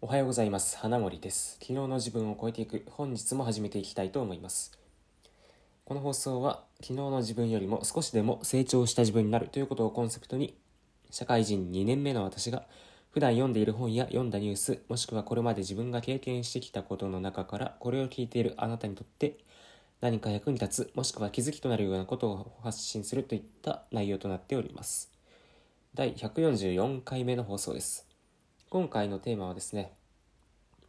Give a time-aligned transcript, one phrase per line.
[0.00, 0.78] おはようございます。
[0.78, 1.54] 花森です。
[1.54, 2.84] 昨日の自分を超えていく。
[2.88, 4.78] 本日も始めていきたいと思います。
[5.84, 10.56] この放送は昨日の自分よりも少しでも成長した自分になるということをコンセプトに
[11.10, 12.62] 社会人2年目の私が
[13.10, 19.36] 普段読んでいる本や読んだニュースもしくはこれまで自分が経験してきたことの中からこれを聞いているあなたにとって
[20.00, 25.10] 何か役に立つもしくは気づきとなるようなことを発信するといった内容となっております。
[25.92, 28.07] 第144回目の放送です。
[28.70, 29.92] 今回のテーマはですね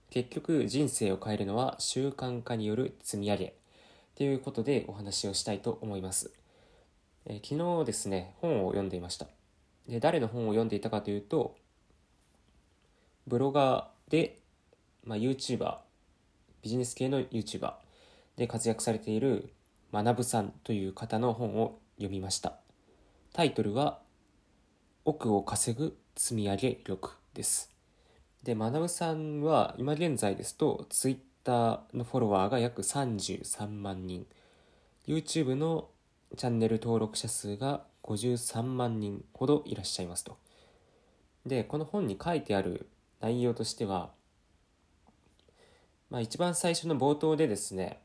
[0.09, 3.53] 結局人生を変えるのは習慣化による積み上げ
[4.17, 6.29] ということでお話をしたいと思います、
[7.25, 9.27] え昨日ですね本を読んでいました。
[9.87, 11.55] で誰の本を読んでいたかというと
[13.27, 14.39] ブロガーで、
[15.05, 15.77] まあ、YouTuber
[16.61, 17.75] ビジネス系の YouTuber
[18.35, 19.53] で活躍されている
[19.93, 22.57] 学さんという方の本を読みました。
[23.31, 23.99] タイトルは
[25.05, 27.18] 億を稼ぐ積み上げ力。
[27.39, 27.71] です
[28.43, 34.25] で、学さんは今現在ですと、ツイッターのフォロワーが約33万人、
[35.07, 35.89] YouTube の
[36.35, 40.37] チャンネル登録者数が53万人ほどいらっしゃいますと。
[41.45, 42.87] で、この本に書いてある
[43.21, 44.11] 内容としては、
[46.09, 47.99] まあ、一番最初の冒頭でですね、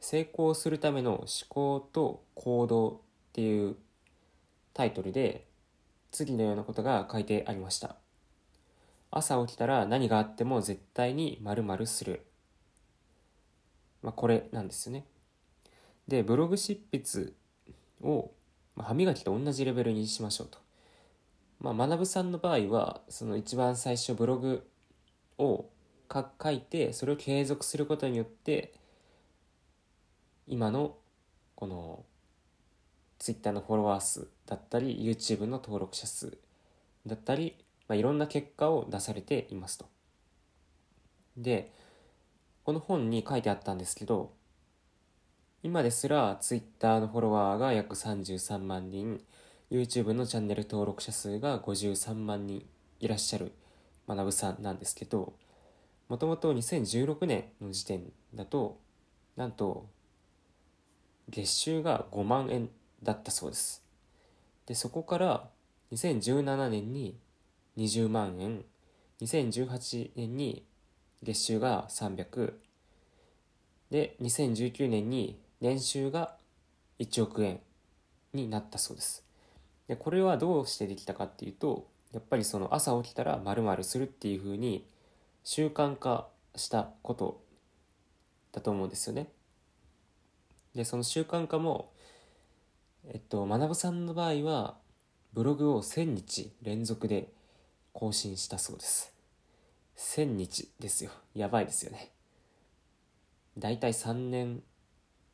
[0.00, 2.96] 成功するための思考と行動っ
[3.32, 3.76] ていう
[4.74, 5.46] タイトルで
[6.10, 7.96] 次のようなことが書いてありました。
[9.16, 12.26] 朝起きたら何があっても絶対に〇〇する。
[14.02, 15.04] まあ、これなんですよね。
[16.08, 17.32] で、ブログ執筆
[18.02, 18.32] を、
[18.74, 20.58] まあ、歯磨きと同じレベルにしましょうと。
[21.60, 24.66] まあ、学さんの場合は、その一番最初ブログ
[25.38, 25.66] を
[26.12, 28.74] 書いて、それを継続することによって、
[30.46, 30.96] 今の
[31.54, 32.04] この
[33.18, 36.36] Twitter のフォロワー数だったり YouTube の登録者数
[37.06, 37.56] だったり
[37.88, 39.86] まあ、いろんな結果を出されていますと。
[41.36, 41.72] で、
[42.64, 44.32] この本に書いてあったんですけど、
[45.62, 49.20] 今ですら Twitter のフォロワーが約33万人、
[49.70, 52.66] YouTube のチャンネル登録者数が53万人
[53.00, 53.52] いらっしゃる
[54.06, 55.34] 学さんなんですけど、
[56.08, 58.78] もともと2016年の時点だと、
[59.36, 59.86] なんと、
[61.30, 62.68] 月収が5万円
[63.02, 63.82] だったそうです。
[64.66, 65.48] で、そこから
[65.92, 67.18] 2017年に
[67.76, 68.64] 20万円。
[69.20, 70.64] 2018年に
[71.22, 72.54] 月収が300
[73.90, 76.36] で2019年に年収が
[76.98, 77.60] 1億円
[78.32, 79.24] になったそうです。
[79.88, 84.86] でこれはどうしてできたかっていうとやっぱりその朝起きたら〇〇するっていうふうに
[85.42, 87.42] 習慣化したこと
[88.52, 89.28] だと思うんですよね。
[90.74, 91.92] でその習慣化も
[93.06, 94.76] えっと学さんの場合は
[95.32, 97.32] ブログを1000日連続で
[97.94, 99.10] 更新したそうです。
[99.96, 101.10] 1000日ですよ。
[101.34, 102.10] やばいですよね。
[103.56, 104.62] だいたい3年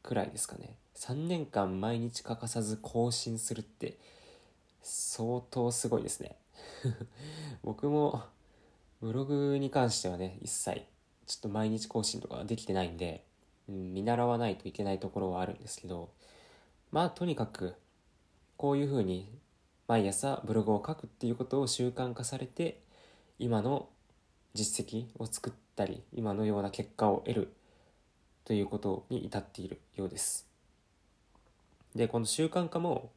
[0.03, 0.77] くらいですかね。
[0.95, 3.97] 3年間毎日欠かさず更新するって
[4.83, 6.37] 相当すごいですね。
[7.65, 8.23] 僕も
[9.01, 10.83] ブログに関してはね一切
[11.27, 13.25] ちょっと毎日更新とかできてないんで、
[13.69, 16.11] うん、見習わないといけないところはあるんですけど
[16.91, 17.75] まあとにかく
[18.59, 19.33] こういうふうに
[19.91, 22.79] 毎朝ブログを書くっていうことを習慣化されて
[23.41, 23.89] 今の
[24.55, 27.53] 実績を作ったり今のような結果を得る
[28.45, 30.47] ということに至っているようです
[31.97, 33.11] でこの習慣化も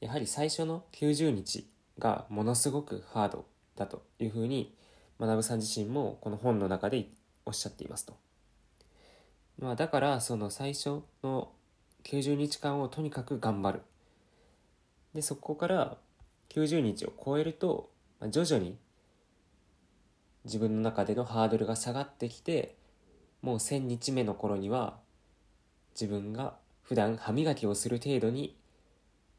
[0.00, 1.66] やはり最初の90日
[1.98, 3.44] がものすごくハード
[3.76, 4.74] だというふうに
[5.20, 7.08] 学さん自身もこの本の中で
[7.44, 8.16] おっしゃっていますと。
[9.58, 11.50] まあ、だからその最初の
[12.04, 13.82] 90日間をとにかく頑張る
[15.14, 15.96] でそこから
[16.50, 17.90] 90日を超えると、
[18.20, 18.76] ま、徐々に
[20.44, 22.76] 自分の中でのハードルが下がってきて
[23.42, 24.98] もう1000日目の頃には
[25.94, 28.56] 自分が普段歯磨きをする程度に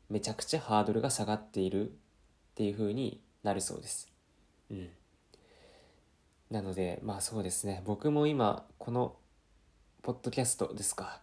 [0.09, 1.93] めちゃくちゃハードルが下がっているっ
[2.55, 4.11] ていう風になるそうです。
[4.69, 4.89] うん。
[6.49, 9.15] なのでまあそうですね僕も今この
[10.01, 11.21] ポッドキャストですか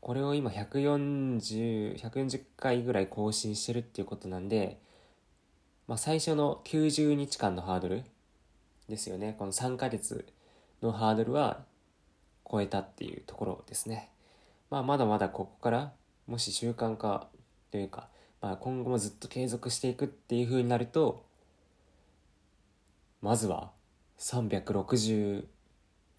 [0.00, 4.80] これを今140、140回ぐらい更新してるっていうことなんで、
[5.86, 8.04] まあ、最初の90日間のハードル
[8.88, 9.34] ですよね。
[9.38, 10.26] この3ヶ月
[10.82, 11.64] のハードルは
[12.50, 14.10] 超えたっていうところですね。
[14.70, 15.92] まあ、まだまだここから
[16.26, 17.28] もし習慣化
[17.70, 18.08] というか、
[18.40, 21.24] まあ、今後もずっと継続していくっていう風になると、
[23.20, 23.70] まずは
[24.18, 25.44] 365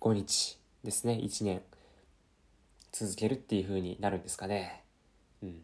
[0.06, 1.62] 日ですね、1年。
[2.92, 4.84] 続けるっていう風になるんですかね。
[5.44, 5.62] うん。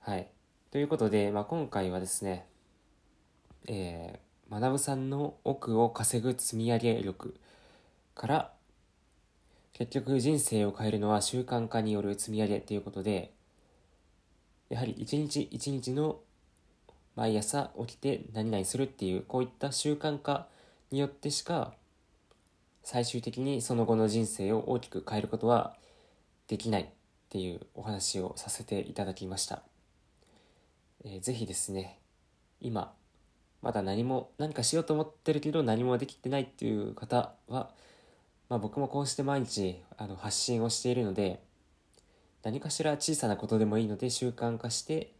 [0.00, 0.28] はい。
[0.70, 2.46] ということで、まあ、今回はですね、
[3.66, 7.34] えー、学さんの奥を稼ぐ積み上げ力
[8.14, 8.52] から
[9.72, 13.32] 結局人生を変えるのは習慣化による積み上げということで
[14.68, 16.20] やはり一日一日の
[17.16, 20.46] 毎朝起きて何々するっていうこういった習慣化
[20.90, 21.74] によってしか
[22.84, 25.74] 最終的にその後の人生を大きく変えることは
[26.46, 26.86] できないっ
[27.30, 29.62] ていうお話をさせていただきました、
[31.04, 31.98] えー、ぜひですね
[32.60, 32.92] 今
[33.62, 37.70] まだ何も何かしようと思ってるけど何もできてないっていう方は、
[38.50, 41.40] まあ、僕もこうして毎日あの発信をしているので
[42.42, 45.12] 何かしら小さなことでもいいので習慣化して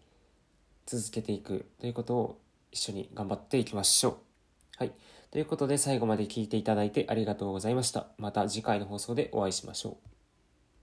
[0.85, 2.39] 続けていくということを
[2.71, 4.24] 一緒に頑張っていきましょう。
[4.77, 4.93] はい。
[5.31, 8.09] ということで最後まで聞いていただいてありがとうございました。
[8.19, 10.14] また次回の放送でお会いしましょう。